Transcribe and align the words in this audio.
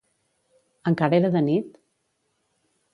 Encara 0.93 1.19
era 1.19 1.31
de 1.37 1.45
nit? 1.51 1.81